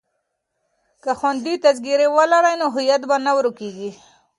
که 1.03 1.11
خویندې 1.19 1.53
تذکره 1.65 2.07
ولري 2.17 2.53
نو 2.61 2.67
هویت 2.75 3.01
به 3.09 3.15
نه 3.25 3.31
ورکيږي. 3.37 3.91